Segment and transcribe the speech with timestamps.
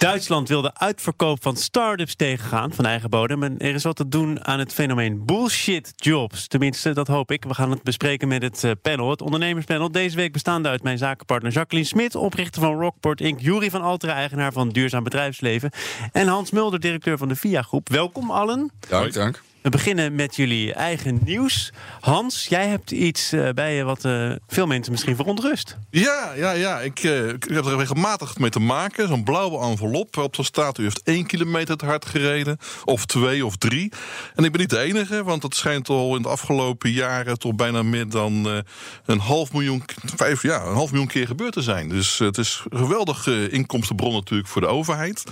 [0.00, 3.42] Duitsland wil de uitverkoop van start-ups tegengaan van eigen bodem.
[3.42, 6.46] En er is wat te doen aan het fenomeen bullshit jobs.
[6.46, 7.44] Tenminste, dat hoop ik.
[7.44, 9.92] We gaan het bespreken met het eh, panel, het ondernemerspanel.
[9.92, 14.14] Deze week bestaande uit mijn zakenpartner Jacqueline Smit, oprichter van Rockport Inc., Jury van Altera,
[14.14, 15.70] eigenaar van Duurzaam Bedrijfsleven.
[16.12, 17.88] En Hans Mulder, directeur van de VIA Groep.
[17.88, 18.70] Welkom allen.
[18.88, 19.42] Dank, dank.
[19.62, 21.72] We beginnen met jullie eigen nieuws.
[22.00, 25.76] Hans, jij hebt iets uh, bij je wat uh, veel mensen misschien verontrust.
[25.90, 26.80] Ja, ja, ja.
[26.80, 29.08] Ik, uh, ik heb er regelmatig mee te maken.
[29.08, 30.78] Zo'n blauwe envelop waarop er staat...
[30.78, 33.92] u heeft één kilometer te hard gereden, of twee of drie.
[34.34, 37.38] En ik ben niet de enige, want het schijnt al in de afgelopen jaren...
[37.38, 38.62] toch bijna meer dan
[39.06, 39.82] een half miljoen,
[40.16, 41.88] vijf, ja, een half miljoen keer gebeurd te zijn.
[41.88, 45.24] Dus het is een geweldige inkomstenbron natuurlijk voor de overheid.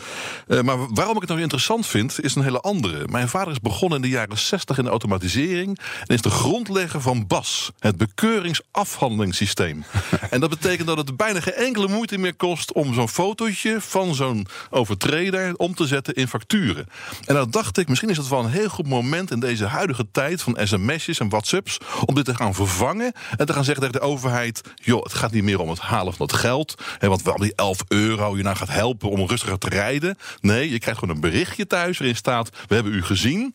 [0.46, 3.08] maar waarom ik het nou interessant vind, is een hele andere.
[3.10, 5.78] Mijn vader is begonnen in de jaren 60 in de automatisering.
[6.06, 9.84] En is de grondlegger van BAS, het bekeuringsafhandelingssysteem.
[10.30, 14.14] en dat betekent dat het bijna geen enkele moeite meer kost om zo'n fotootje van
[14.14, 16.86] zo'n overtreder om te zetten in facturen.
[17.24, 20.06] En dan dacht ik, misschien is het wel een heel goed moment in deze huidige
[20.12, 24.00] tijd van sms'jes en WhatsApps om dit te gaan vervangen en te gaan zeggen tegen
[24.00, 27.22] de overheid: joh, het gaat niet meer om het halen van dat geld, hè, want
[27.22, 30.18] wel die 11 euro je nou gaat helpen om rustiger te rijden.
[30.40, 33.54] Nee, je krijgt gewoon een berichtje thuis waarin staat: we hebben u gezien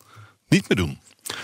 [0.54, 0.98] niet meer doen.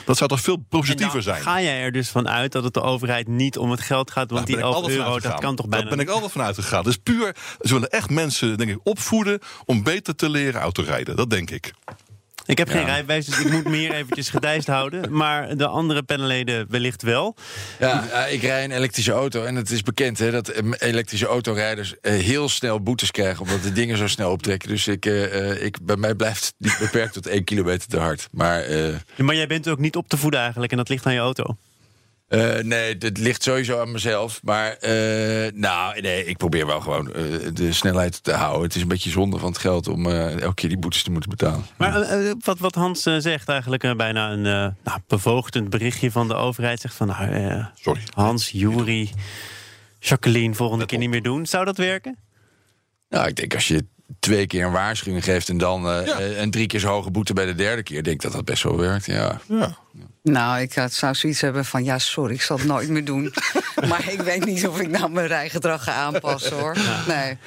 [0.05, 1.42] Dat zou toch veel positiever zijn?
[1.42, 4.30] Ga jij er dus van uit dat het de overheid niet om het geld gaat?
[4.30, 6.84] Want die 11 euro, dat kan toch bijna Daar ben ik altijd van uitgegaan.
[6.84, 11.16] Dus puur, ze willen echt mensen denk ik, opvoeden om beter te leren autorijden.
[11.16, 11.72] Dat denk ik.
[12.51, 15.12] Ik heb geen rijbewijs, dus ik moet meer eventjes gedijst houden.
[15.12, 17.37] Maar de andere panelleden wellicht wel.
[17.79, 19.45] Ja, ik rij een elektrische auto.
[19.45, 23.43] En het is bekend hè, dat elektrische autorijders eh, heel snel boetes krijgen.
[23.43, 24.69] Omdat de dingen zo snel optrekken.
[24.69, 28.28] Dus ik, uh, ik, bij mij blijft het niet beperkt tot één kilometer te hard.
[28.33, 30.73] Maar, uh, ja, maar jij bent ook niet op te voeden eigenlijk.
[30.73, 31.56] En dat ligt aan je auto.
[32.31, 34.41] Uh, nee, het ligt sowieso aan mezelf.
[34.43, 38.62] Maar uh, nou, nee, ik probeer wel gewoon uh, de snelheid te houden.
[38.62, 41.31] Het is een beetje zonde van het geld om elke keer die boetes te moeten
[41.31, 41.65] betalen.
[41.77, 42.06] Maar
[42.44, 44.43] wat, wat Hans zegt, eigenlijk bijna een
[44.82, 46.81] nou, bevoogdend berichtje van de overheid.
[46.81, 48.03] Zegt van, nou, Sorry.
[48.15, 49.10] Hans, Jury,
[49.99, 51.47] Jacqueline, volgende keer niet meer doen.
[51.47, 52.19] Zou dat werken?
[53.09, 53.84] Nou, ik denk als je
[54.20, 56.19] twee keer een waarschuwing geeft en dan uh, ja.
[56.19, 58.62] en drie keer zo hoge boete bij de derde keer, denk ik dat dat best
[58.62, 59.06] wel werkt.
[59.06, 59.41] Ja.
[59.48, 59.76] ja.
[60.22, 63.32] Nou, ik zou zoiets hebben van ja, sorry, ik zal het nooit meer doen.
[63.88, 66.76] maar ik weet niet of ik nou mijn rijgedrag ga aanpassen hoor.
[67.08, 67.38] Nee.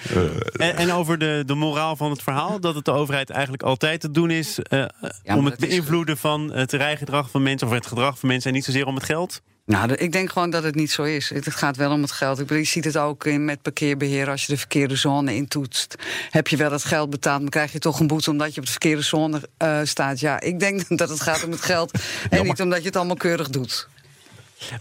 [0.54, 4.02] En, en, over de, de moraal van het verhaal, dat het de overheid eigenlijk altijd
[4.02, 4.86] te doen is uh,
[5.24, 8.56] ja, om het beïnvloeden van het rijgedrag van mensen of het gedrag van mensen en
[8.56, 9.42] niet zozeer om het geld?
[9.66, 11.30] Nou, ik denk gewoon dat het niet zo is.
[11.30, 12.40] Het gaat wel om het geld.
[12.40, 14.30] Ik bedoel, je ziet het ook in, met parkeerbeheer.
[14.30, 15.96] Als je de verkeerde zone intoetst,
[16.30, 17.40] heb je wel het geld betaald...
[17.42, 20.20] dan krijg je toch een boete omdat je op de verkeerde zone uh, staat.
[20.20, 23.16] Ja, ik denk dat het gaat om het geld en niet omdat je het allemaal
[23.16, 23.88] keurig doet.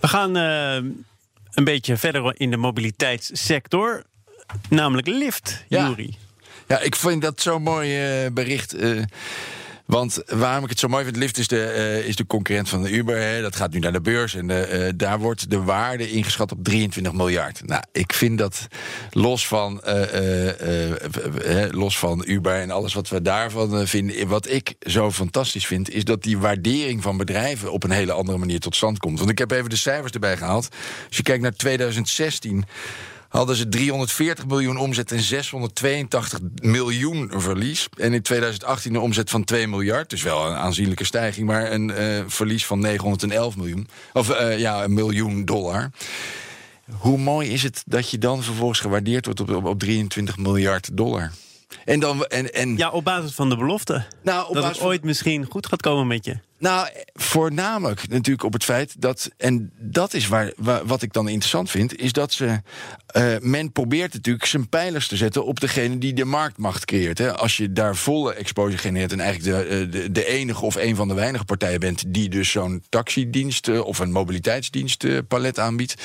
[0.01, 0.75] We gaan uh,
[1.51, 4.03] een beetje verder in de mobiliteitssector.
[4.69, 5.89] Namelijk Lyft, ja.
[5.89, 6.15] Jury.
[6.69, 8.77] Ja, ik vind dat zo'n mooi uh, bericht...
[9.93, 12.83] Want waarom ik het zo mooi vind, Lyft is de, uh, is de concurrent van
[12.83, 13.21] de Uber.
[13.21, 13.41] Hè.
[13.41, 16.59] Dat gaat nu naar de beurs en de, uh, daar wordt de waarde ingeschat op
[16.63, 17.67] 23 miljard.
[17.67, 18.67] Nou, ik vind dat
[19.11, 19.81] los van,
[21.71, 24.29] los van Uber en alles wat we daarvan vinden...
[24.29, 27.73] wat ik zo fantastisch vind, is dat die waardering van bedrijven...
[27.73, 29.19] op een hele andere manier tot stand komt.
[29.19, 30.69] Want ik heb even de cijfers erbij gehaald.
[31.09, 32.65] Als je kijkt naar 2016
[33.33, 37.89] hadden ze 340 miljoen omzet en 682 miljoen verlies.
[37.97, 40.11] En in 2018 een omzet van 2 miljard.
[40.11, 43.89] Dus wel een aanzienlijke stijging, maar een uh, verlies van 911 miljoen.
[44.13, 45.91] Of uh, ja, een miljoen dollar.
[46.99, 50.97] Hoe mooi is het dat je dan vervolgens gewaardeerd wordt op, op, op 23 miljard
[50.97, 51.33] dollar?
[51.85, 52.77] En dan, en, en...
[52.77, 54.07] Ja, op basis van de belofte.
[54.23, 56.39] Nou, op dat het ooit misschien goed gaat komen met je.
[56.63, 60.53] Nou, voornamelijk natuurlijk op het feit dat, en dat is waar,
[60.85, 62.61] wat ik dan interessant vind, is dat ze,
[63.17, 67.19] uh, men probeert natuurlijk zijn pijlers te zetten op degene die de marktmacht creëert.
[67.19, 67.37] Hè.
[67.37, 71.09] Als je daar volle exposure genereert en eigenlijk de, de, de enige of een van
[71.09, 76.03] de weinige partijen bent die dus zo'n taxidienst uh, of een mobiliteitsdienst uh, palet aanbiedt,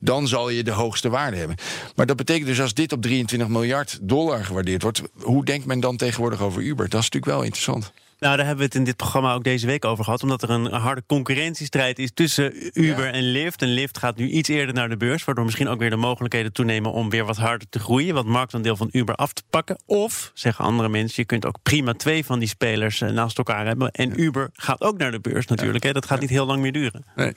[0.00, 1.56] dan zal je de hoogste waarde hebben.
[1.94, 5.80] Maar dat betekent dus als dit op 23 miljard dollar gewaardeerd wordt, hoe denkt men
[5.80, 6.88] dan tegenwoordig over Uber?
[6.88, 7.92] Dat is natuurlijk wel interessant.
[8.18, 10.22] Nou, daar hebben we het in dit programma ook deze week over gehad.
[10.22, 13.62] Omdat er een harde concurrentiestrijd is tussen Uber en Lyft.
[13.62, 15.24] En Lyft gaat nu iets eerder naar de beurs.
[15.24, 18.14] Waardoor misschien ook weer de mogelijkheden toenemen om weer wat harder te groeien.
[18.14, 19.78] Wat marktaandeel van Uber af te pakken.
[19.86, 23.66] Of, zeggen andere mensen, je kunt ook prima twee van die spelers eh, naast elkaar
[23.66, 23.90] hebben.
[23.90, 25.84] En Uber gaat ook naar de beurs natuurlijk.
[25.84, 25.92] Hè.
[25.92, 27.04] Dat gaat niet heel lang meer duren.
[27.16, 27.32] Nee.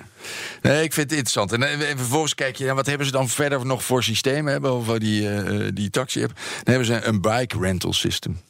[0.62, 1.52] nee, ik vind het interessant.
[1.52, 4.52] En, eh, en vervolgens kijk je, wat hebben ze dan verder nog voor systemen?
[4.52, 6.34] Hebben, of die, uh, die taxi-app.
[6.36, 8.42] Dan hebben ze een bike rental system.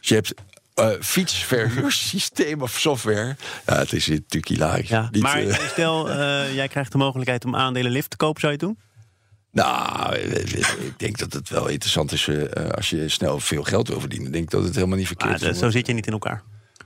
[0.00, 0.34] Dus je hebt
[0.80, 3.36] uh, fietsverhuursysteem of software.
[3.66, 4.88] Ja, het is natuurlijk hilarisch.
[4.88, 8.52] Ja, maar uh, stel, uh, jij krijgt de mogelijkheid om aandelen lift te kopen, zou
[8.52, 8.78] je het doen?
[9.50, 12.28] Nou, ik denk dat het wel interessant is
[12.74, 14.26] als je snel veel geld wil verdienen.
[14.26, 15.58] Ik denk dat het helemaal niet verkeerd is.
[15.58, 16.42] Zo zit je niet in elkaar.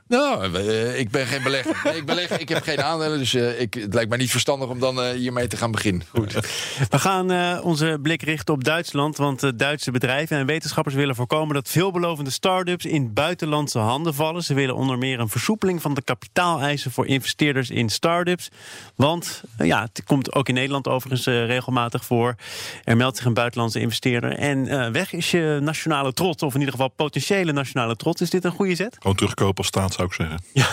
[0.08, 1.96] Nou, uh, ik ben geen belegger.
[1.96, 4.78] ik beleg, ik heb geen aandelen, dus uh, ik, het lijkt mij niet verstandig om
[4.78, 6.02] dan uh, hiermee te gaan beginnen.
[6.14, 6.32] Goed.
[6.90, 11.68] We gaan onze blik richten op Duitsland, want Duitse bedrijven en wetenschappers willen voorkomen dat
[11.68, 14.42] veelbelovende start-ups in buitenlandse handen vallen.
[14.42, 18.48] Ze willen onder meer een versoepeling van de kapitaaleisen voor investeerders in start-ups.
[18.96, 22.34] Want ja, het komt ook in Nederland overigens regelmatig voor.
[22.84, 26.74] Er meldt zich een buitenlandse investeerder en weg is je nationale trots, of in ieder
[26.74, 28.20] geval potentiële nationale trots.
[28.20, 28.96] Is dit een goede zet?
[29.00, 30.38] Gewoon terugkopen als staat zou ik zeggen.
[30.52, 30.68] Ja.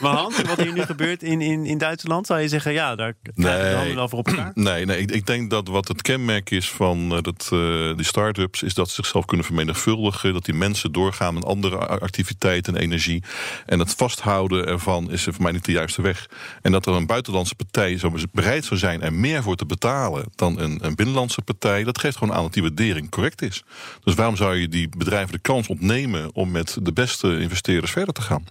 [0.00, 3.14] Maar Hans, wat hier nu gebeurt in, in, in Duitsland, zou je zeggen, ja, daar
[3.34, 3.74] krijgen nee.
[3.74, 4.50] handen wel voor op elkaar?
[4.54, 8.04] Nee, nee ik, ik, denk dat wat het kenmerk is van uh, dat, uh, die
[8.04, 12.82] start-ups, is dat ze zichzelf kunnen vermenigvuldigen, dat die mensen doorgaan met andere activiteiten en
[12.82, 13.22] energie.
[13.66, 16.28] En het vasthouden ervan is voor mij niet de juiste weg.
[16.62, 20.24] En dat er een buitenlandse partij zo bereid zou zijn er meer voor te betalen
[20.34, 23.62] dan een, een binnenlandse partij, dat geeft gewoon aan dat die waardering correct is.
[24.04, 28.14] Dus waarom zou je die bedrijven de kans ontnemen om met de beste investeerders verder
[28.14, 28.44] te gaan?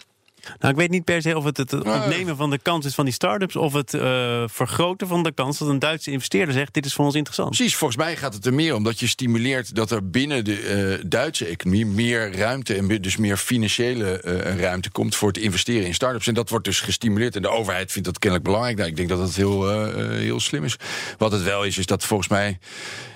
[0.59, 3.05] Nou, ik weet niet per se of het het ontnemen van de kans is van
[3.05, 3.55] die start-ups...
[3.55, 6.73] of het uh, vergroten van de kans dat een Duitse investeerder zegt...
[6.73, 7.49] dit is voor ons interessant.
[7.49, 9.75] Precies, volgens mij gaat het er meer om dat je stimuleert...
[9.75, 12.75] dat er binnen de uh, Duitse economie meer ruimte...
[12.75, 16.27] en dus meer financiële uh, ruimte komt voor het investeren in start-ups.
[16.27, 17.35] En dat wordt dus gestimuleerd.
[17.35, 18.77] En de overheid vindt dat kennelijk belangrijk.
[18.77, 20.75] Nou, ik denk dat dat heel, heel slim is.
[21.17, 22.59] Wat het wel is, is dat volgens mij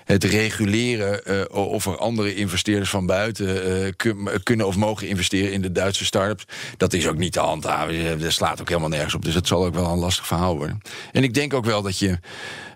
[0.08, 5.62] het reguleren uh, of er andere investeerders van buiten uh, kunnen of mogen investeren in
[5.62, 6.46] de Duitse start-ups.
[6.78, 8.20] Dat is ook niet te handhaven.
[8.20, 9.26] Dat slaat ook helemaal nergens op.
[9.26, 10.82] Dus het zal ook wel een lastig verhaal worden.
[11.12, 12.20] En ik denk ook wel dat je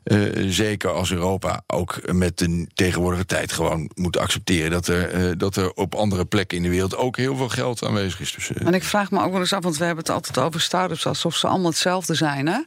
[0.03, 5.31] uh, zeker als Europa ook met de tegenwoordige tijd gewoon moet accepteren dat er, uh,
[5.37, 8.33] dat er op andere plekken in de wereld ook heel veel geld aanwezig is.
[8.33, 8.67] Dus, uh.
[8.67, 11.05] En ik vraag me ook wel eens af, want we hebben het altijd over start-ups
[11.05, 12.47] alsof ze allemaal hetzelfde zijn.
[12.47, 12.53] Hè?
[12.53, 12.65] Ja.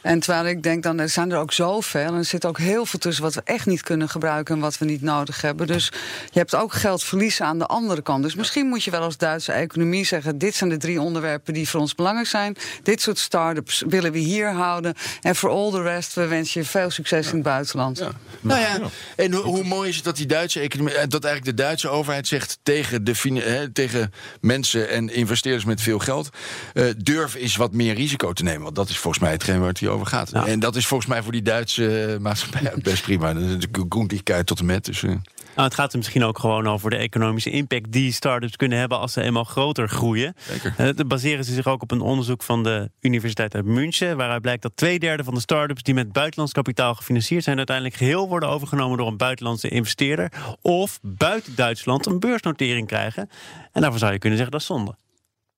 [0.00, 2.00] En terwijl ik denk, dan er zijn er ook zoveel.
[2.00, 4.78] En er zit ook heel veel tussen wat we echt niet kunnen gebruiken en wat
[4.78, 5.66] we niet nodig hebben.
[5.66, 5.92] Dus
[6.30, 8.22] je hebt ook geld verliezen aan de andere kant.
[8.22, 11.68] Dus misschien moet je wel als Duitse economie zeggen: dit zijn de drie onderwerpen die
[11.68, 12.56] voor ons belangrijk zijn.
[12.82, 14.94] Dit soort start-ups willen we hier houden.
[15.20, 17.98] En voor all the rest, we wensen je veel succes in het buitenland.
[17.98, 18.10] Ja.
[18.40, 18.78] Nou ja,
[19.16, 22.26] en hoe, mooi is het dat die Duitse economie, eh, dat eigenlijk de Duitse overheid
[22.26, 26.28] zegt tegen, de, hè, tegen mensen en investeerders met veel geld:
[26.74, 28.62] uh, durf eens wat meer risico te nemen.
[28.62, 30.32] Want dat is volgens mij hetgeen waar het hier over gaat.
[30.32, 33.32] En dat is volgens mij voor die Duitse maatschappij best prima.
[33.32, 34.84] De groentigheid tot en met.
[34.84, 35.14] Dus, uh.
[35.58, 38.98] Nou, het gaat er misschien ook gewoon over de economische impact die start-ups kunnen hebben
[38.98, 40.34] als ze eenmaal groter groeien.
[40.36, 40.74] Zeker.
[40.78, 44.62] Uh, baseren ze zich ook op een onderzoek van de Universiteit uit München, waaruit blijkt
[44.62, 48.48] dat twee derde van de start-ups die met buitenlands kapitaal gefinancierd zijn, uiteindelijk geheel worden
[48.48, 50.32] overgenomen door een buitenlandse investeerder.
[50.60, 53.30] Of buiten Duitsland een beursnotering krijgen.
[53.72, 54.96] En daarvan zou je kunnen zeggen dat is zonde.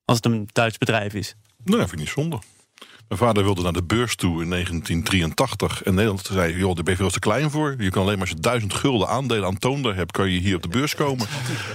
[0.05, 1.35] Als het een Duits bedrijf is.
[1.65, 2.39] Nee, dat vind ik niet zonde.
[3.11, 5.83] Mijn vader wilde naar de beurs toe in 1983.
[5.83, 7.75] En Nederland zei, joh, daar ben je veel te klein voor.
[7.79, 10.13] Je kan alleen maar als je duizend gulden aandelen aan toonder hebt...
[10.13, 11.27] kan je hier op de beurs komen.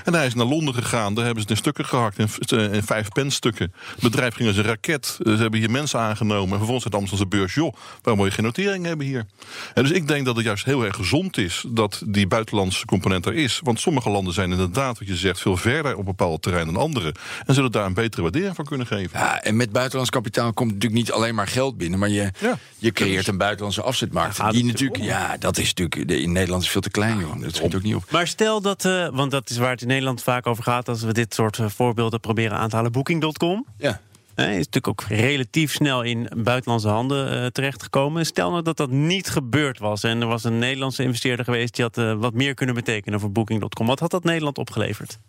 [0.03, 1.13] En hij is naar Londen gegaan.
[1.13, 2.19] Daar hebben ze het in stukken gehakt.
[2.19, 2.29] In,
[2.73, 3.73] in vijf penstukken.
[3.91, 5.17] Het bedrijf ging als een raket.
[5.23, 6.49] Ze hebben hier mensen aangenomen.
[6.49, 7.53] En vervolgens het Amsterdamse beurs...
[7.53, 9.25] joh, waarom moet je geen notering hebben hier?
[9.73, 11.65] En dus ik denk dat het juist heel erg gezond is...
[11.67, 13.59] dat die buitenlandse component er is.
[13.63, 15.41] Want sommige landen zijn inderdaad, wat je zegt...
[15.41, 17.13] veel verder op bepaalde terrein dan andere.
[17.45, 19.19] En zullen daar een betere waardering van kunnen geven.
[19.19, 22.31] Ja, en met buitenlands kapitaal komt natuurlijk niet alleen alleen maar geld binnen, maar je,
[22.77, 24.37] je creëert een buitenlandse afzetmarkt.
[24.37, 27.41] Ja, die natuurlijk, ja, dat is natuurlijk in Nederland is veel te klein, joh.
[27.41, 28.11] Dat schiet ook niet op.
[28.11, 31.01] Maar stel dat, uh, want dat is waar het in Nederland vaak over gaat, als
[31.01, 33.65] we dit soort uh, voorbeelden proberen aan te halen, Booking.com.
[33.77, 34.01] Ja.
[34.35, 38.25] Uh, is natuurlijk ook relatief snel in buitenlandse handen uh, terechtgekomen.
[38.25, 41.83] Stel nou dat dat niet gebeurd was en er was een Nederlandse investeerder geweest die
[41.83, 43.87] had uh, wat meer kunnen betekenen voor Booking.com.
[43.87, 45.19] Wat had dat Nederland opgeleverd?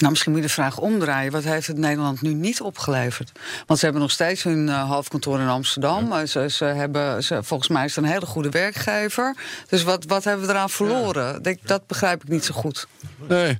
[0.00, 1.32] Nou, misschien moet je de vraag omdraaien.
[1.32, 3.32] Wat heeft het Nederland nu niet opgeleverd?
[3.66, 6.26] Want ze hebben nog steeds hun uh, hoofdkantoor in Amsterdam.
[6.26, 9.36] Ze, ze, hebben, ze, volgens mij is het een hele goede werkgever.
[9.68, 11.40] Dus wat, wat hebben we eraan verloren?
[11.42, 11.54] Ja.
[11.62, 12.86] Dat begrijp ik niet zo goed.
[13.28, 13.58] Nee.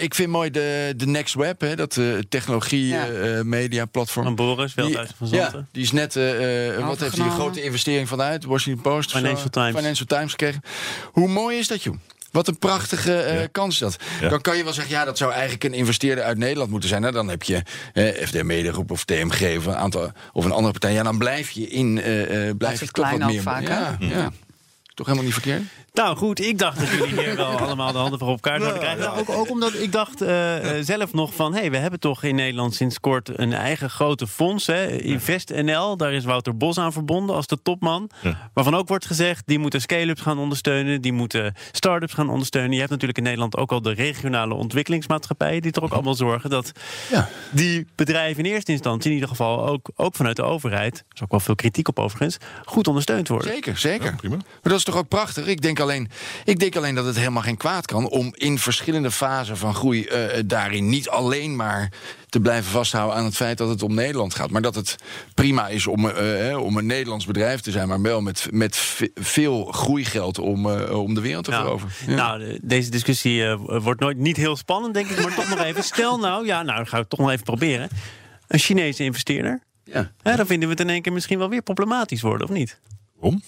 [0.00, 3.08] Ik vind mooi de, de Next Web, hè, dat uh, technologie ja.
[3.08, 4.24] uh, media platform.
[4.24, 5.58] Van Boris, wel uit van Zanten.
[5.58, 8.44] Ja, die is net, uh, wat heeft hij een grote investering vanuit?
[8.44, 9.10] Washington Post.
[9.10, 9.76] Financial Times.
[9.76, 10.62] Financial Times gekregen.
[11.12, 11.96] Hoe mooi is dat, joh?
[12.30, 13.46] Wat een prachtige eh, Ja.
[13.52, 13.96] kans is dat.
[14.20, 14.28] Ja.
[14.28, 17.00] Dan kan je wel zeggen, ja, dat zou eigenlijk een investeerder uit Nederland moeten zijn.
[17.02, 20.72] Nou, dan heb je eh, FD Medegroep of TMG of een, aantal, of een andere
[20.72, 20.92] partij.
[20.92, 22.00] Ja, dan blijf je in.
[22.02, 23.42] eh eh blijf je het toch wat meer.
[23.42, 24.30] vaak, ja, ja.
[24.94, 25.62] Toch helemaal niet verkeerd?
[25.92, 28.80] Nou goed, ik dacht dat jullie hier wel allemaal de handen voor op elkaar zouden
[28.80, 29.00] krijgen.
[29.00, 31.52] Nou, ook, ook omdat ik dacht eh, eh, zelf nog van...
[31.52, 34.66] hé, hey, we hebben toch in Nederland sinds kort een eigen grote fonds.
[34.66, 38.10] Hè, Invest NL, daar is Wouter Bos aan verbonden als de topman.
[38.22, 38.50] Ja.
[38.54, 41.00] Waarvan ook wordt gezegd, die moeten scale-ups gaan ondersteunen.
[41.00, 42.72] Die moeten start-ups gaan ondersteunen.
[42.72, 45.62] Je hebt natuurlijk in Nederland ook al de regionale ontwikkelingsmaatschappijen...
[45.62, 46.72] die er ook allemaal zorgen dat
[47.10, 47.28] Ja.
[47.50, 49.08] die bedrijven in eerste instantie...
[49.08, 50.96] in ieder geval ook, ook vanuit de overheid...
[50.96, 52.36] er is ook wel veel kritiek op overigens...
[52.64, 53.52] goed ondersteund worden.
[53.52, 54.10] Zeker, zeker.
[54.10, 54.36] Ja, prima.
[54.36, 55.46] Maar dat is toch ook prachtig?
[55.46, 56.08] Ik denk, alleen,
[56.44, 60.04] ik denk alleen dat het helemaal geen kwaad kan om in verschillende fasen van groei
[60.04, 61.92] eh, eh, daarin niet alleen maar
[62.28, 64.50] te blijven vasthouden aan het feit dat het om Nederland gaat.
[64.50, 64.96] Maar dat het
[65.34, 68.76] prima is om, eh, eh, om een Nederlands bedrijf te zijn, maar wel met, met
[68.76, 71.60] ve- veel groeigeld om, eh, om de wereld te Ja.
[71.60, 71.92] veroveren.
[72.06, 72.14] Ja.
[72.14, 75.22] Nou, de- deze discussie eh, wordt nooit niet heel spannend, denk ik.
[75.22, 75.84] Maar toch nog even.
[75.84, 77.88] Stel nou, ja, nou, ga ik toch nog even proberen.
[78.48, 79.62] Een Chinese investeerder.
[79.84, 80.10] ja.
[80.22, 82.78] Hè, dan vinden we het in één keer misschien wel weer problematisch worden, of niet?
[83.20, 83.42] Waarom?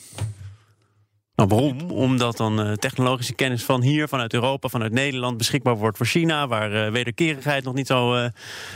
[1.35, 1.91] Nou, waarom?
[1.91, 6.47] Omdat dan eh, technologische kennis van hier, vanuit Europa, vanuit Nederland beschikbaar wordt voor China,
[6.47, 8.29] waar eh, wederkerigheid nog niet zo eh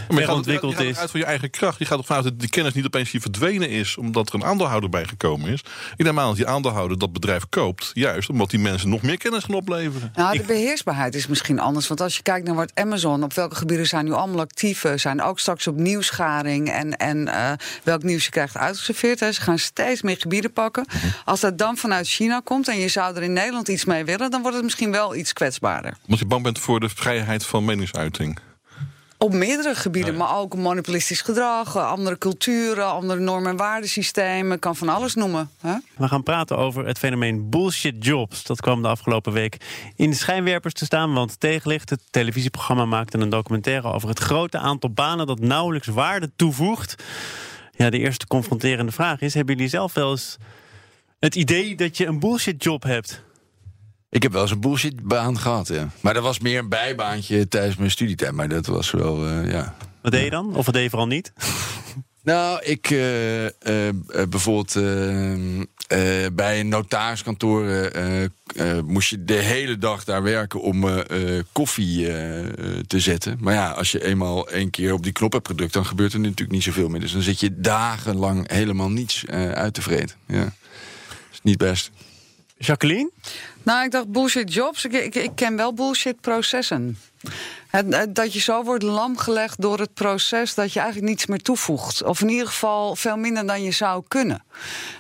[0.09, 0.99] ver gaat, ontwikkeld je gaat is.
[0.99, 1.79] uit van je eigen kracht.
[1.79, 3.97] Je gaat ervan uit dat die kennis niet opeens hier verdwenen is...
[3.97, 5.61] omdat er een aandeelhouder bijgekomen is.
[5.97, 7.91] Ik neem aan dat die aandeelhouder dat bedrijf koopt...
[7.93, 10.13] juist omdat die mensen nog meer kennis gaan opleveren.
[10.15, 11.89] Nou, de beheersbaarheid is misschien anders.
[11.89, 14.93] Want als je kijkt naar wat Amazon, op welke gebieden zijn nu allemaal actief, eh,
[14.97, 19.21] zijn ook straks op nieuwsgaring en, en eh, welk nieuws je krijgt uitgeserveerd.
[19.21, 19.33] Hè.
[19.33, 20.87] Ze gaan steeds meer gebieden pakken.
[21.25, 24.31] Als dat dan vanuit China komt en je zou er in Nederland iets mee willen,
[24.31, 25.97] dan wordt het misschien wel iets kwetsbaarder.
[26.03, 28.39] Omdat je bang bent voor de vrijheid van meningsuiting.
[29.19, 34.89] Op meerdere gebieden, maar ook monopolistisch gedrag, andere culturen, andere normen- en waardesystemen, kan van
[34.89, 35.51] alles noemen.
[35.61, 35.75] Hè?
[35.97, 38.43] We gaan praten over het fenomeen bullshit jobs.
[38.43, 39.57] Dat kwam de afgelopen week
[39.95, 41.13] in de schijnwerpers te staan.
[41.13, 46.31] Want Tegenlicht, het televisieprogramma, maakte een documentaire over het grote aantal banen dat nauwelijks waarde
[46.37, 47.03] toevoegt.
[47.73, 50.37] Ja, de eerste confronterende vraag is: hebben jullie zelf wel eens
[51.19, 53.25] het idee dat je een bullshit job hebt?
[54.17, 55.89] Ik heb wel eens een bullshitbaan gehad, ja.
[56.01, 58.33] Maar dat was meer een bijbaantje tijdens mijn studietijd.
[58.33, 60.57] Maar dat was wel, eh, ja, Wat deed je dan?
[60.57, 61.33] Of wat deed je vooral niet?
[62.23, 63.53] Nou, ik eh, eh,
[64.29, 64.73] bijvoorbeeld
[66.35, 67.91] bij een notariskantoor
[68.85, 70.85] moest je de hele dag daar werken om
[71.53, 72.07] koffie
[72.87, 73.37] te zetten.
[73.41, 76.21] Maar ja, als je eenmaal één keer op die knop hebt gedrukt, dan gebeurt er
[76.21, 77.01] natuurlijk niet zoveel meer.
[77.01, 80.17] Dus dan zit je dagenlang helemaal niets uit te vreten.
[80.27, 80.53] Ja.
[81.37, 81.91] Is niet best.
[82.59, 83.11] Jacqueline?
[83.63, 84.85] Nou, ik dacht bullshit jobs.
[84.85, 86.99] Ik, ik, ik ken wel bullshit processen.
[87.69, 91.43] Het, het- dat je zo wordt lamgelegd door het proces dat je eigenlijk niets meer
[91.43, 92.03] toevoegt.
[92.03, 94.45] Of in ieder geval veel minder dan je zou kunnen.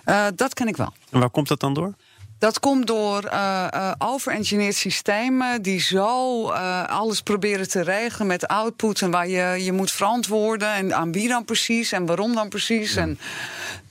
[0.04, 0.92] Eh, dat ken ik wel.
[1.10, 1.94] En waar komt dat dan door?
[2.38, 8.46] Dat komt door eh eh, overengineerd systemen die zo eh, alles proberen te regelen met
[8.48, 12.48] output en waar je je moet verantwoorden en aan wie dan precies en waarom dan
[12.48, 12.96] precies.
[12.96, 13.18] En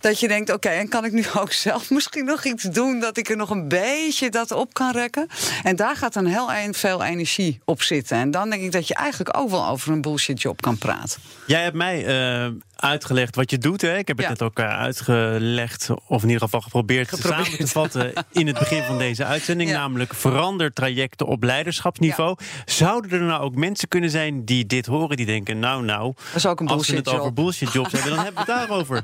[0.05, 3.17] dat je denkt, oké, en kan ik nu ook zelf misschien nog iets doen dat
[3.17, 5.27] ik er nog een beetje dat op kan rekken?
[5.63, 8.17] En daar gaat dan heel veel energie op zitten.
[8.17, 11.21] En dan denk ik dat je eigenlijk ook wel over een bullshit job kan praten.
[11.47, 13.81] Jij hebt mij eh, uitgelegd wat je doet.
[13.81, 13.97] Hè?
[13.97, 14.31] Ik heb het Ja.
[14.31, 17.45] net ook eh, uitgelegd, of in ieder geval geprobeerd, Geprobeerd.
[17.45, 19.69] samen te vatten in het begin van deze uitzending.
[19.69, 19.77] Ja.
[19.77, 22.37] Namelijk verandertrajecten op leiderschapsniveau.
[22.65, 26.45] Zouden er nou ook mensen kunnen zijn die dit horen, die denken: nou, nou, is
[26.45, 29.03] ook een als we het over bullshit jobs hebben, dan hebben we het daarover.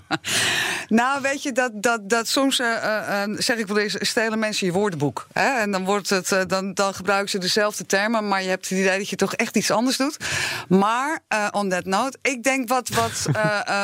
[0.91, 4.74] Nou, weet je, dat, dat, dat soms eh, zeg ik wel eens, stelen mensen je
[4.74, 5.27] woordenboek.
[5.33, 5.60] Hè?
[5.60, 8.98] En dan, wordt het, dan, dan gebruiken ze dezelfde termen, maar je hebt het idee
[8.98, 10.17] dat je toch echt iets anders doet.
[10.67, 11.19] Maar
[11.51, 13.25] on that note, ik denk wat, wat,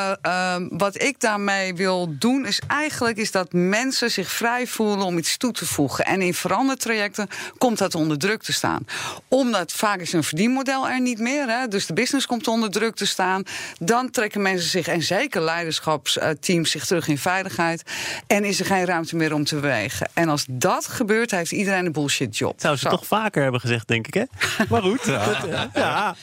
[0.84, 5.36] wat ik daarmee wil doen, is eigenlijk is dat mensen zich vrij voelen om iets
[5.36, 6.04] toe te voegen.
[6.04, 8.86] En in verandertrajecten komt dat onder druk te staan.
[9.28, 11.68] Omdat vaak is een verdienmodel er niet meer, hè?
[11.68, 13.42] dus de business komt onder druk te staan.
[13.78, 17.82] Dan trekken mensen zich, en zeker leiderschapsteams, zich terug in veiligheid.
[18.26, 20.08] En is er geen ruimte meer om te bewegen.
[20.14, 22.60] En als dat gebeurt, heeft iedereen een bullshit job.
[22.60, 22.88] Zou ze Zo.
[22.90, 24.22] toch vaker hebben gezegd, denk ik, hè?
[24.68, 25.04] Maar goed.
[25.04, 25.24] Ja.
[25.28, 26.14] Dat, eh, ja.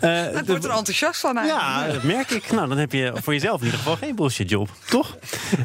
[0.00, 1.86] Eh, Ik de- word er enthousiast van eigenlijk.
[1.86, 2.52] Ja, dat merk ik.
[2.52, 5.16] Nou, dan heb je voor jezelf in ieder geval geen bullshit job, toch?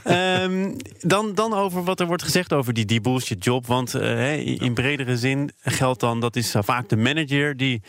[0.04, 3.68] Ehm, dan, dan over wat er wordt gezegd over die, die bullshit job.
[3.68, 7.82] Want eh, in bredere zin geldt dan, dat is vaak de manager die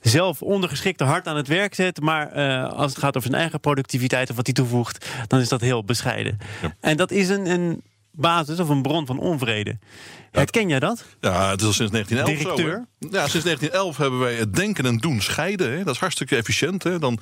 [0.00, 2.00] zelf ondergeschikte hard aan het werk zet.
[2.00, 2.28] Maar
[2.68, 5.83] als het gaat over zijn eigen productiviteit of wat hij toevoegt, dan is dat heel
[5.86, 6.38] bescheiden.
[6.80, 9.78] En dat is een, een basis of een bron van onvrede.
[10.34, 11.04] Herken jij dat?
[11.20, 12.86] Ja, het is al sinds 1911 Directeur?
[13.00, 13.08] zo.
[13.10, 15.72] Ja, sinds 1911 hebben wij het denken en doen scheiden.
[15.72, 15.84] Hè.
[15.84, 16.82] Dat is hartstikke efficiënt.
[16.82, 16.98] Hè.
[16.98, 17.18] Dan,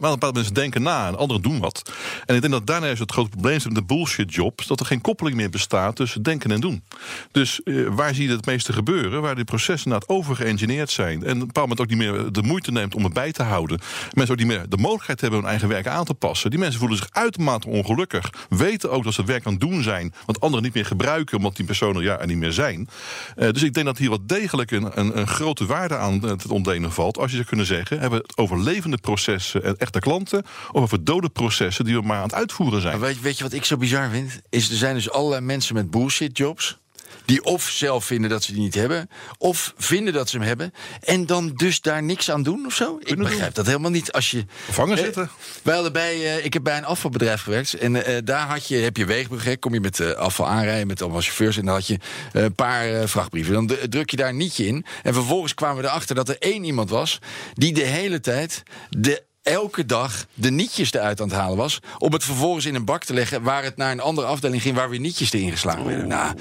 [0.00, 1.92] maar een paar mensen denken na en anderen doen wat.
[2.26, 4.66] En ik denk dat daarna is het grote probleem met de bullshit jobs...
[4.66, 6.84] dat er geen koppeling meer bestaat tussen denken en doen.
[7.32, 9.22] Dus eh, waar zie je het meeste gebeuren?
[9.22, 11.24] Waar die processen nou overgeëngineerd zijn...
[11.24, 13.42] en op een bepaald moment ook niet meer de moeite neemt om het bij te
[13.42, 13.80] houden.
[14.12, 16.50] Mensen ook niet meer de mogelijkheid hebben hun eigen werk aan te passen.
[16.50, 18.32] Die mensen voelen zich uitermate ongelukkig.
[18.48, 20.14] Weten ook dat ze het werk aan het doen zijn...
[20.26, 22.88] want anderen niet meer gebruiken omdat die personen ja, er niet meer zijn.
[23.36, 26.32] Eh, dus ik denk dat hier wel degelijk een, een, een grote waarde aan eh,
[26.32, 27.18] te ontdelen valt.
[27.18, 30.42] Als je zou kunnen zeggen, hebben we het over levende processen en echte klanten...
[30.72, 33.00] of over dode processen die we maar aan het uitvoeren zijn.
[33.00, 34.40] Weet, weet je wat ik zo bizar vind?
[34.48, 36.78] Is er zijn dus allerlei mensen met bullshit jobs.
[37.24, 39.08] Die of zelf vinden dat ze die niet hebben,
[39.38, 40.72] of vinden dat ze hem hebben.
[41.00, 42.98] En dan dus daar niks aan doen of zo.
[43.00, 44.12] Ik begrijp dat helemaal niet.
[44.12, 44.44] Als je.
[44.64, 45.30] Gevangen Eh, zitten.
[45.62, 47.74] Wij hadden bij, eh, ik heb bij een afvalbedrijf gewerkt.
[47.74, 49.58] En eh, daar had je, heb je weegbrug.
[49.58, 51.56] Kom je met eh, afval aanrijden met allemaal chauffeurs.
[51.56, 51.98] En dan had je
[52.32, 53.52] een paar vrachtbrieven.
[53.52, 54.84] Dan druk je daar een nietje in.
[55.02, 57.18] En vervolgens kwamen we erachter dat er één iemand was.
[57.54, 58.62] die de hele tijd.
[58.90, 61.78] de elke dag de nietjes eruit aan het halen was.
[61.98, 63.42] Om het vervolgens in een bak te leggen.
[63.42, 64.76] waar het naar een andere afdeling ging.
[64.76, 66.08] waar weer nietjes erin geslagen werden.
[66.08, 66.36] Nou,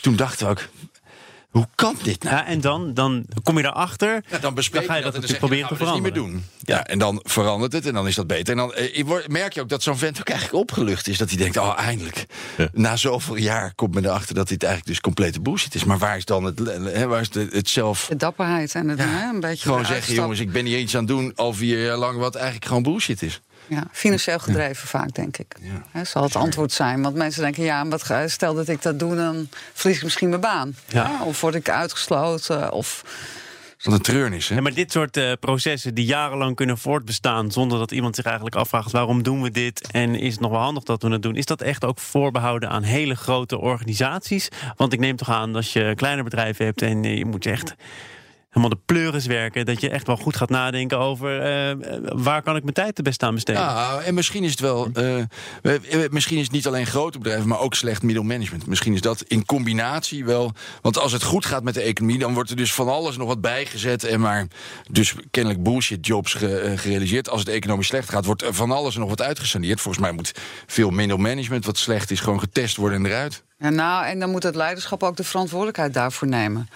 [0.00, 0.68] toen dachten we ook.
[1.50, 2.36] Hoe kan dit nou?
[2.36, 4.24] Ja, en dan, dan kom je erachter.
[4.30, 6.22] Ja, dan bespreek ga je dat dat, natuurlijk dan proberen te we dus veranderen.
[6.30, 6.76] niet meer doen.
[6.76, 8.50] Ja, en dan verandert het en dan is dat beter.
[8.52, 11.18] En dan eh, merk je ook dat zo'n vent ook eigenlijk opgelucht is.
[11.18, 12.26] Dat hij denkt, oh eindelijk.
[12.72, 15.84] Na zoveel jaar komt men erachter dat dit eigenlijk dus complete bullshit is.
[15.84, 16.58] Maar waar is dan het,
[16.92, 18.06] hè, waar is de- het zelf...
[18.08, 20.94] De dapperheid en het, Ja, hè, een beetje Gewoon zeggen, jongens, ik ben hier iets
[20.94, 22.18] aan het doen al vier jaar lang...
[22.18, 23.40] wat eigenlijk gewoon bullshit is.
[23.70, 25.56] Ja, financieel gedreven vaak, denk ik.
[25.90, 27.02] Hè, zal het antwoord zijn.
[27.02, 29.16] Want mensen denken, ja, wat, stel dat ik dat doe...
[29.16, 30.74] dan verlies ik misschien mijn baan.
[30.86, 31.22] Ja.
[31.24, 32.72] Of word ik uitgesloten.
[32.72, 33.04] Of,
[33.82, 34.54] Wat een treurnis, hè?
[34.54, 37.50] Ja, maar dit soort eh, processen die jarenlang kunnen voortbestaan...
[37.50, 39.90] zonder dat iemand zich eigenlijk afvraagt waarom doen we dit...
[39.90, 41.36] en is het nog wel handig dat we het doen...
[41.36, 44.48] is dat echt ook voorbehouden aan hele grote organisaties?
[44.76, 46.82] Want ik neem toch aan, als je een kleiner bedrijf hebt...
[46.82, 47.74] en eh, je moet echt
[48.50, 49.66] helemaal de pleuris werken...
[49.66, 51.40] dat je echt wel goed gaat nadenken over...
[51.40, 53.62] eh, waar kan ik mijn tijd het beste aan besteden?
[53.62, 54.88] Ja, en misschien is het wel.
[54.92, 58.66] eh, misschien is het niet alleen grote bedrijven, maar ook slecht middelmanagement.
[58.66, 60.52] Misschien is dat in combinatie wel.
[60.82, 63.28] Want als het goed gaat met de economie, dan wordt er dus van alles nog
[63.28, 64.04] wat bijgezet.
[64.04, 64.46] En maar
[64.90, 66.40] dus kennelijk bullshit jobs eh,
[66.78, 67.28] gerealiseerd.
[67.28, 69.80] Als het economisch slecht gaat, wordt er van alles nog wat uitgesaneerd.
[69.80, 70.32] Volgens mij moet
[70.66, 73.44] veel middelmanagement wat slecht is, gewoon getest worden en eruit.
[73.60, 76.68] Ja, nou, en dan moet het leiderschap ook de verantwoordelijkheid daarvoor nemen.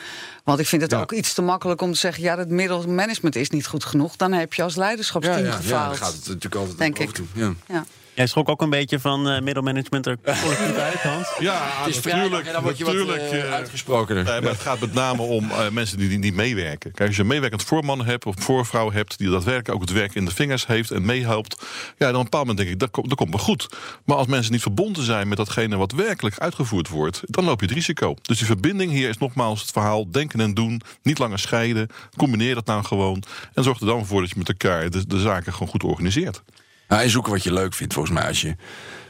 [0.45, 1.01] Want ik vind het Ja.
[1.01, 2.23] ook iets te makkelijk om te zeggen...
[2.23, 4.17] ja, het middelmanagement is niet goed genoeg.
[4.17, 5.89] Dan heb je als leiderschapsteam ja, gefaald.
[5.99, 7.15] daar gaat het natuurlijk altijd Denk over ik.
[7.15, 7.55] toe.
[7.69, 7.85] Ja.
[8.15, 11.29] Jij schrok ook een beetje van eh, middelmanagement er collectief uit, Hans?
[11.39, 12.47] Ja, Het is vrijdag natuurlijk.
[12.47, 14.25] en dan word je wat natuurlijk eh, eh, uitgesprokener.
[14.25, 16.93] Nee, maar het gaat met name om eh, mensen die, die niet meewerken.
[16.93, 19.19] Kijk, als je een meewerkend voorman hebt of voorvrouw hebt...
[19.19, 21.63] die daadwerkelijk ook het werk in de vingers heeft en meehelpt...
[21.63, 21.67] ja,
[21.99, 23.67] dan op een bepaald moment denk ik, dat, komt- dat komt wel goed.
[24.05, 27.21] Maar als mensen niet verbonden zijn met datgene wat werkelijk uitgevoerd wordt...
[27.25, 28.15] dan loop je het risico.
[28.23, 30.81] Dus die verbinding hier is nogmaals het verhaal denken en doen.
[31.03, 31.89] Niet langer scheiden.
[32.17, 33.23] Combineer dat nou gewoon.
[33.55, 36.43] En zorg er dan voor dat je met elkaar de, de zaken gewoon goed organiseert.
[36.89, 38.29] Nou, en zoeken wat je leuk vindt, volgens mij.
[38.29, 38.57] Als je,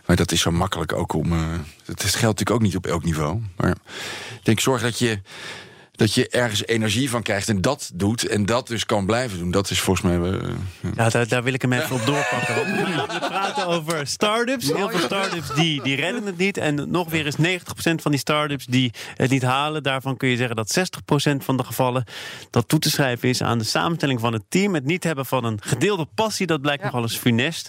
[0.07, 1.33] maar dat is zo makkelijk ook om.
[1.33, 1.39] eh
[1.85, 3.41] dat geldt natuurlijk ook niet op elk niveau.
[3.57, 5.21] Maar ik denk, zorg dat je,
[5.97, 8.27] dat je ergens energie van krijgt en dat doet.
[8.27, 9.51] En dat dus kan blijven doen.
[9.51, 10.31] Dat is volgens mij.
[10.31, 10.49] eh,
[10.81, 10.91] ja.
[10.97, 12.55] Ja, daar, daar wil ik hem even op doorpakken.
[12.97, 14.73] Want we praten over start-ups.
[14.73, 16.57] Heel veel start-ups die, die redden het niet.
[16.57, 17.41] En nog weer eens 90%
[18.03, 19.83] van die start-ups die het niet halen.
[19.83, 22.05] Daarvan kun je zeggen dat 60% van de gevallen
[22.51, 24.75] dat toe te schrijven is aan de samenstelling van het team.
[24.75, 26.87] Het niet hebben van een gedeelde passie, dat blijkt Ja.
[26.87, 27.69] nogal eens funest.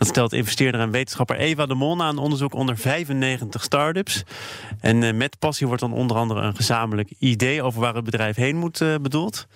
[0.00, 4.22] Dat stelt investeerder en wetenschapper Eva de Mol na een onderzoek onder 95 start-ups.
[4.80, 8.36] En eh, met passie wordt dan onder andere een gezamenlijk idee over waar het bedrijf
[8.36, 9.46] heen moet eh, bedoeld.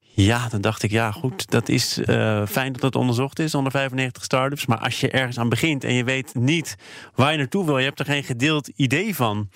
[0.00, 3.72] Ja, dan dacht ik, ja goed, dat is eh, fijn dat dat onderzocht is onder
[3.72, 4.66] 95 start-ups.
[4.66, 6.76] Maar als je ergens aan begint en je weet niet
[7.14, 9.48] waar je naartoe wil, je hebt er geen gedeeld idee van.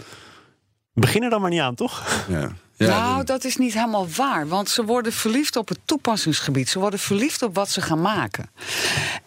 [0.93, 2.25] Begin er dan maar niet aan, toch?
[2.29, 2.53] Ja.
[2.77, 4.49] Ja, nou, dan- dat is niet helemaal waar.
[4.49, 6.69] Want ze worden verliefd op het toepassingsgebied.
[6.69, 8.51] Ze worden verliefd op wat ze gaan maken.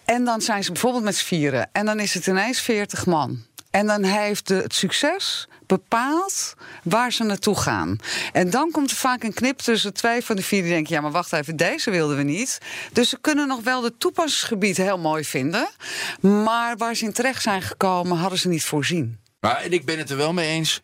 [0.05, 1.69] En dan zijn ze bijvoorbeeld met z'n vieren.
[1.71, 3.43] En dan is het ineens 40 man.
[3.69, 7.97] En dan heeft de, het succes bepaald waar ze naartoe gaan.
[8.33, 10.93] En dan komt er vaak een knip tussen twee van de vier die denken...
[10.95, 12.57] ja, maar wacht even, deze wilden we niet.
[12.91, 15.67] Dus ze kunnen nog wel het toepassingsgebied heel mooi vinden...
[16.21, 19.19] maar waar ze in terecht zijn gekomen, hadden ze niet voorzien.
[19.39, 20.81] Maar en ik ben het er wel mee eens.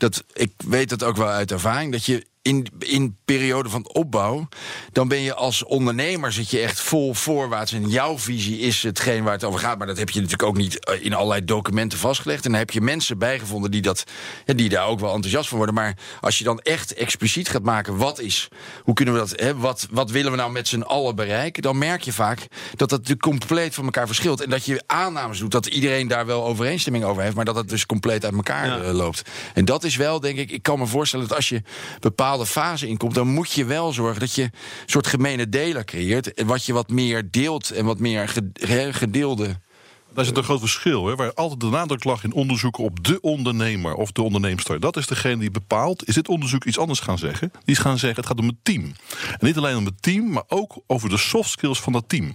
[0.00, 1.92] Dat, ik weet dat ook wel uit ervaring.
[1.92, 4.48] Dat je in, in periode van opbouw,
[4.92, 7.72] dan ben je als ondernemer zit je echt vol voorwaarts.
[7.72, 9.78] En jouw visie is hetgeen waar het over gaat.
[9.78, 12.44] Maar dat heb je natuurlijk ook niet eh, in allerlei documenten vastgelegd.
[12.44, 14.04] En dan heb je mensen bijgevonden die, dat,
[14.44, 15.74] die daar ook wel enthousiast van worden.
[15.74, 18.48] Maar als je dan echt expliciet gaat maken, wat is,
[18.82, 21.62] hoe kunnen we dat, hè, wat, wat willen we nou met z'n allen bereiken?
[21.62, 22.38] Dan merk je vaak
[22.70, 24.40] dat dat natuurlijk compleet van elkaar verschilt.
[24.40, 27.34] En dat je aannames doet dat iedereen daar wel overeenstemming over heeft.
[27.36, 28.80] Maar dat het dus compleet uit elkaar Ja.
[28.80, 29.22] eh, loopt.
[29.54, 31.62] En dat is wel, denk ik, ik kan me voorstellen dat als je
[32.00, 34.50] bepaalde fase inkomt, dan moet je wel zorgen dat je een
[34.86, 36.42] soort gemene deler creëert.
[36.44, 38.34] Wat je wat meer deelt en wat meer
[38.90, 39.56] gedeelde.
[40.14, 41.06] Daar zit een groot verschil.
[41.06, 44.80] Hè, waar altijd de nadruk lag in onderzoeken op de ondernemer of de onderneemster.
[44.80, 46.08] Dat is degene die bepaalt.
[46.08, 47.50] Is dit onderzoek iets anders gaan zeggen?
[47.64, 48.82] Die is gaan zeggen: het gaat om het team.
[49.38, 52.32] En niet alleen om het team, maar ook over de soft skills van dat team.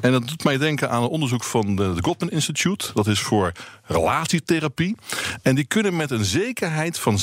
[0.00, 2.90] En dat doet mij denken aan een onderzoek van de, Gottman Institute.
[2.94, 3.52] Dat is voor
[3.84, 4.96] relatietherapie.
[5.42, 7.18] En die kunnen met een zekerheid van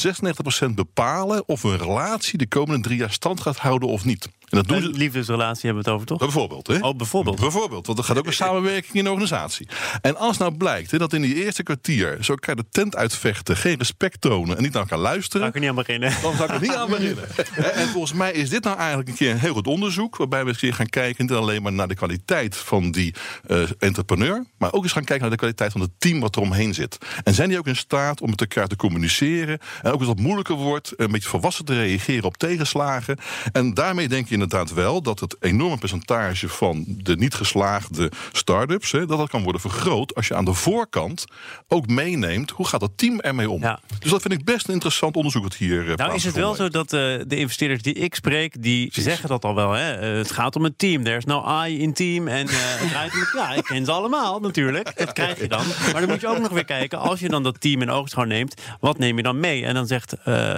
[0.67, 4.29] 96% bepalen of een relatie de komende drie jaar stand gaat houden of niet.
[4.49, 4.99] En dat doen Een ze.
[4.99, 6.19] liefdesrelatie hebben we het over, toch?
[6.19, 6.79] Bijvoorbeeld, hè?
[6.79, 7.39] Oh, bijvoorbeeld.
[7.39, 9.67] Bijvoorbeeld, want er gaat ook een samenwerking in de organisatie.
[10.01, 13.57] En als nou blijkt hè, dat in die eerste kwartier zo elkaar de tent uitvechten,
[13.57, 16.13] geen respect tonen en niet naar elkaar luisteren, kan ik niet aan beginnen.
[16.21, 17.25] dan zou ik er niet aan beginnen.
[17.73, 20.47] En volgens mij is dit nou eigenlijk een keer een heel goed onderzoek, waarbij we
[20.47, 23.13] eens een keer gaan kijken niet alleen maar naar de kwaliteit van die
[23.47, 26.41] eh, entrepreneur, maar ook eens gaan kijken naar de kwaliteit van het team wat er
[26.41, 26.97] omheen zit.
[27.23, 30.19] En zijn die ook in staat om met elkaar te communiceren en ook als het
[30.19, 33.17] moeilijker wordt, een beetje volwassen te reageren op tegenslagen.
[33.51, 38.91] En daarmee denk je inderdaad wel dat het enorme percentage van de niet geslaagde start-ups,
[38.91, 41.26] hè, dat dat kan worden vergroot als je aan de voorkant
[41.67, 43.62] ook meeneemt hoe gaat het team ermee om.
[43.62, 43.80] Ja.
[44.00, 46.56] Dus dat vind ik best een interessant onderzoek wat hier eh, Nou is het wel
[46.56, 49.71] zo dat eh, de investeerders die ik spreek, die zeggen dat al wel.
[49.71, 49.93] Hè?
[49.93, 51.04] Eh, het gaat om een team.
[51.04, 52.28] There's no I in team.
[52.28, 54.97] En het ja, ik ken ze allemaal natuurlijk.
[54.97, 55.65] Dat krijg je dan.
[55.91, 58.23] Maar dan moet je ook nog weer kijken, als je dan dat team in oogschouw
[58.23, 59.65] neemt, wat neem je dan mee?
[59.65, 60.15] En dan zegt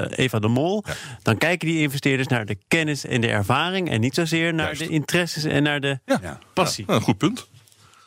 [0.10, 0.84] Eva de Mol,
[1.22, 4.80] dan kijken die investeerders naar de kennis en de ervaring en niet zozeer naar Juist.
[4.82, 6.40] de interesses en naar de Ja.
[6.54, 6.84] passie.
[6.88, 7.48] Nou, een goed punt.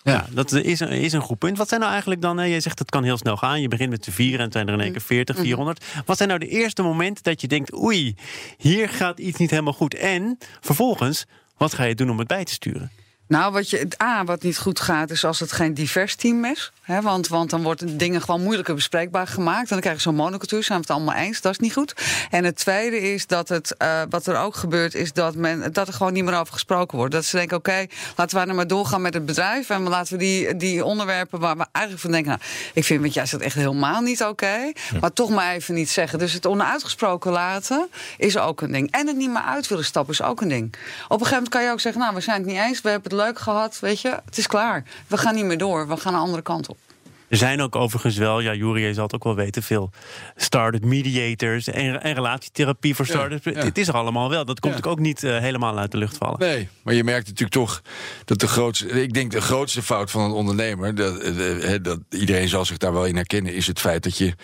[0.05, 1.59] Ja, dat is een, is een goed punt.
[1.59, 3.61] Wat zijn nou eigenlijk dan, hè, jij zegt het kan heel snel gaan.
[3.61, 5.85] Je begint met z'n vier en het zijn er in één keer 40, 400.
[6.07, 8.14] Wat zijn nou de eerste momenten dat je denkt, oei,
[8.59, 9.94] hier gaat iets niet helemaal goed.
[9.94, 11.25] En vervolgens,
[11.57, 12.90] wat ga je doen om het bij te sturen?
[13.33, 16.45] Nou, wat je, het A, wat niet goed gaat, is als het geen divers team
[16.45, 16.73] is.
[16.83, 19.62] Hè, want, want dan worden dingen gewoon moeilijker bespreekbaar gemaakt.
[19.62, 21.40] En dan krijg je zo'n monocultuur, zijn we het allemaal eens.
[21.40, 21.95] Dat is niet goed.
[22.31, 25.88] En het tweede is dat het, eh, wat er ook gebeurt, is dat, men, dat
[25.88, 27.12] er gewoon niet meer over gesproken wordt.
[27.12, 29.71] Dat ze denken, oké, laten we nou maar doorgaan met het bedrijf.
[29.71, 32.31] En laten we die, die onderwerpen waar we eigenlijk van denken...
[32.31, 32.42] Nou,
[32.75, 34.73] ik vind wat jij zegt echt helemaal niet oké.
[35.01, 36.18] Maar toch maar even niet zeggen.
[36.18, 38.90] Dus het onuitgesproken laten is ook een ding.
[38.90, 40.64] En het niet meer uit willen stappen is ook een ding.
[40.64, 40.79] Op
[41.11, 42.81] een gegeven moment kan je ook zeggen, nou, we zijn het niet eens.
[42.81, 44.19] We hebben het leuk gehad, weet je.
[44.25, 44.85] Het is klaar.
[45.07, 45.89] We gaan niet meer door.
[45.89, 46.77] We gaan een andere kant op.
[47.29, 49.91] Er zijn ook overigens wel, ja, Juri, je zal het ook wel weten, veel
[50.37, 53.45] start-up mediators en, en relatietherapie voor start-ups.
[53.45, 53.53] ja.
[53.53, 54.45] Het is er allemaal wel.
[54.45, 54.91] Dat komt Ja.
[54.91, 56.39] ook niet eh, helemaal uit de lucht vallen.
[56.39, 57.83] Nee, maar je merkt natuurlijk toch
[58.25, 59.03] dat de grootste.
[59.03, 60.95] Ik denk de grootste fout van een ondernemer.
[60.95, 63.55] Dat, eh, eh, dat iedereen zal zich daar wel in herkennen.
[63.55, 64.35] Is het feit dat je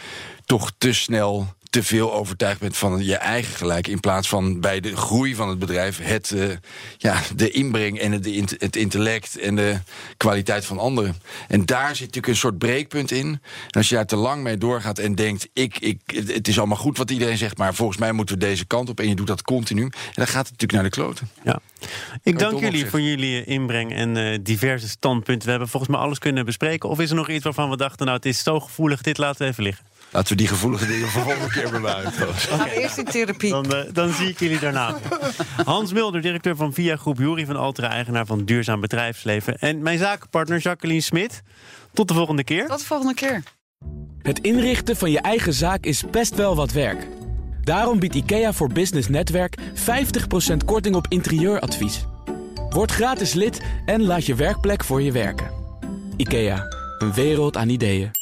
[0.44, 1.46] toch te snel.
[1.70, 3.86] Te veel overtuigd bent van je eigen gelijk.
[3.86, 5.98] In plaats van bij de groei van het bedrijf.
[6.02, 6.48] Het, eh,
[6.96, 9.38] ja, de inbreng en het, het intellect.
[9.38, 9.78] En de
[10.16, 11.16] kwaliteit van anderen.
[11.48, 13.26] En daar zit natuurlijk een soort breekpunt in.
[13.26, 15.48] En als je daar te lang mee doorgaat en denkt.
[15.52, 17.58] Ik, ik, het is allemaal goed wat iedereen zegt.
[17.58, 19.00] Maar volgens mij moeten we deze kant op.
[19.00, 19.82] En je doet dat continu.
[19.82, 21.28] En dan gaat het natuurlijk naar de kloten.
[21.44, 21.60] Ja.
[22.22, 22.90] Ik dank jullie opzicht.
[22.90, 25.44] voor jullie inbreng en eh, diverse standpunten.
[25.44, 26.88] We hebben volgens mij alles kunnen bespreken.
[26.88, 29.42] Of is er nog iets waarvan we dachten, nou het is zo gevoelig, dit laten
[29.42, 29.84] we even liggen.
[30.10, 32.12] Laten we die gevoelige dingen voor volgende keer bewaren.
[32.12, 32.44] trouwens.
[32.44, 33.50] Gaan we eerst in therapie.
[33.50, 34.98] Dan, eh, dan zie ik jullie daarna.
[35.64, 39.58] Hans Mulder, directeur van Via Groep, Jury van Altra, eigenaar van Duurzaam Bedrijfsleven.
[39.58, 41.42] En mijn zakenpartner Jacqueline Smit.
[41.92, 42.66] Tot de volgende keer.
[42.66, 43.42] Tot de volgende keer.
[44.22, 47.06] Het inrichten van je eigen zaak is best wel wat werk.
[47.62, 52.04] Daarom biedt IKEA voor Business Netwerk 50% korting op interieuradvies.
[52.70, 55.50] Word gratis lid en laat je werkplek voor je werken.
[56.16, 56.64] IKEA,
[56.98, 58.17] een wereld aan ideeën.